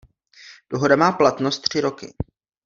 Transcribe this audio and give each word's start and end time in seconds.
Dohoda 0.69 0.95
má 0.95 1.11
platnost 1.11 1.59
tři 1.59 1.81
roky. 1.81 2.13